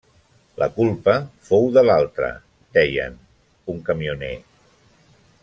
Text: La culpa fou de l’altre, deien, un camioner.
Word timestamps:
La 0.61 0.67
culpa 0.77 1.13
fou 1.49 1.67
de 1.75 1.83
l’altre, 1.89 2.31
deien, 2.79 3.21
un 3.75 3.85
camioner. 3.91 4.33